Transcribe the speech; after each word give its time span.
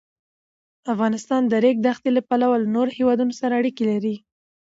افغانستان 0.93 1.41
د 1.47 1.49
د 1.51 1.53
ریګ 1.63 1.77
دښتې 1.85 2.09
له 2.17 2.21
پلوه 2.29 2.55
له 2.63 2.67
نورو 2.75 2.91
هېوادونو 2.99 3.33
سره 3.41 3.53
اړیکې 3.59 3.83
لري. 3.91 4.15